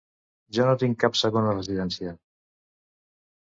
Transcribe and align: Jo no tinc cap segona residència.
Jo 0.57 0.63
no 0.69 0.79
tinc 0.83 0.97
cap 1.03 1.19
segona 1.19 1.53
residència. 1.59 2.15